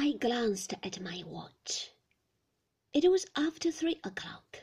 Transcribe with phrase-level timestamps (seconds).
[0.00, 1.90] I glanced at my watch.
[2.92, 4.60] It was after three o'clock.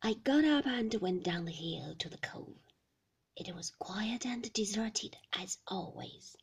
[0.00, 2.56] I got up and went down the hill to the cove.
[3.36, 6.34] It was quiet and deserted as always.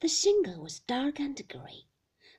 [0.00, 1.86] The shingle was dark and grey.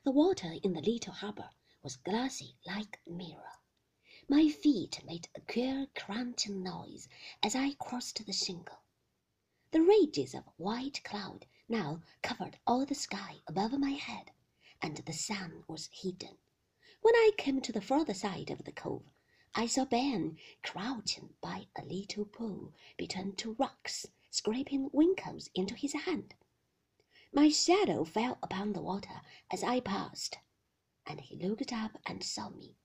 [0.04, 1.50] The water in the little harbour
[1.82, 3.58] was glassy like a mirror.
[4.28, 7.08] My feet made a queer crunching noise
[7.42, 8.82] as I crossed the shingle.
[9.72, 14.30] The ridges of white cloud now covered all the sky above my head,
[14.82, 16.38] and the sun was hidden.
[17.02, 19.04] When I came to the further side of the cove,
[19.54, 25.94] I saw Ben crouching by a little pool between two rocks, scraping winkles into his
[25.94, 26.34] hand.
[27.32, 30.38] My shadow fell upon the water as I passed,
[31.06, 32.76] and he looked up and saw me.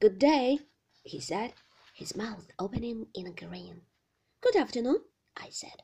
[0.00, 0.60] Good day,
[1.02, 1.54] he said,
[1.94, 3.82] his mouth opening in a grin.
[4.40, 5.04] Good afternoon,
[5.36, 5.82] I said.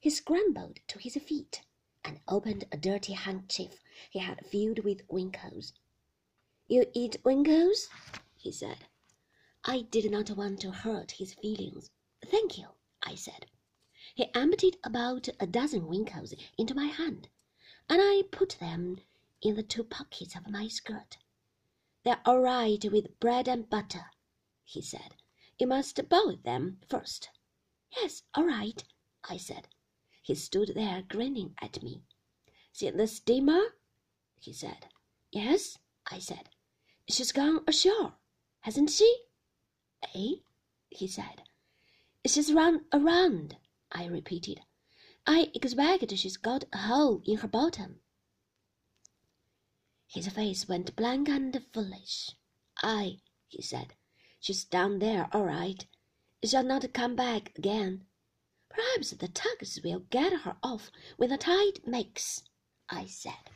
[0.00, 1.62] He scrambled to his feet
[2.04, 5.72] and opened a dirty handkerchief he had filled with winkles.
[6.66, 7.88] You eat winkles?
[8.36, 8.86] he said.
[9.64, 11.90] I did not want to hurt his feelings.
[12.26, 12.68] Thank you,
[13.02, 13.46] I said.
[14.14, 17.28] He emptied about a dozen winkles into my hand,
[17.88, 18.98] and I put them
[19.40, 21.16] in the two pockets of my skirt.
[22.04, 24.10] They're all right with bread and butter,
[24.62, 25.16] he said.
[25.58, 27.30] You must boil them first.
[27.96, 28.84] Yes, all right,
[29.28, 29.68] I said.
[30.24, 32.02] He stood there grinning at me.
[32.72, 33.76] Seen the steamer?
[34.40, 34.86] he said.
[35.30, 35.76] Yes,
[36.10, 36.48] I said.
[37.06, 38.14] She's gone ashore,
[38.60, 39.26] hasn't she?
[40.14, 40.36] Eh?
[40.88, 41.42] he said.
[42.26, 43.58] She's run around,
[43.92, 44.62] I repeated.
[45.26, 48.00] I expect she's got a hole in her bottom.
[50.06, 52.30] His face went blank and foolish.
[52.82, 53.92] Aye, he said.
[54.40, 55.84] She's down there all right.
[56.42, 58.06] She'll not come back again.
[58.74, 62.42] Perhaps the tugs will get her off when the tide makes,
[62.88, 63.53] I said.